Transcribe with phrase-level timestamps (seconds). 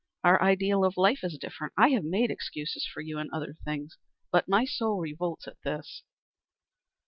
[0.23, 1.73] Our ideal of life is different.
[1.77, 3.99] I have made excuses for you in other things,
[4.31, 6.01] but my soul revolts at this."